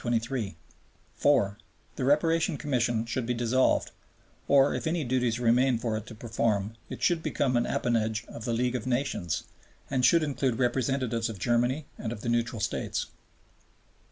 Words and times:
(4) 1.13 1.57
The 1.95 2.03
Reparation 2.03 2.57
Commission 2.57 3.05
should 3.05 3.27
be 3.27 3.35
dissolved, 3.35 3.91
or, 4.47 4.73
if 4.73 4.87
any 4.87 5.03
duties 5.03 5.39
remain 5.39 5.77
for 5.77 5.95
it 5.95 6.07
to 6.07 6.15
perform, 6.15 6.73
it 6.89 7.03
should 7.03 7.21
become 7.21 7.55
an 7.55 7.67
appanage 7.67 8.25
of 8.27 8.45
the 8.45 8.51
League 8.53 8.73
of 8.75 8.87
Nations 8.87 9.43
and 9.91 10.03
should 10.03 10.23
include 10.23 10.57
representatives 10.57 11.29
of 11.29 11.37
Germany 11.37 11.85
and 11.99 12.11
of 12.11 12.21
the 12.21 12.29
neutral 12.29 12.59
States. 12.59 13.11